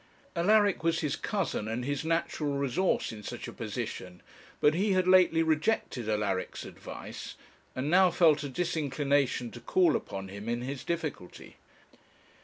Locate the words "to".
9.51-9.59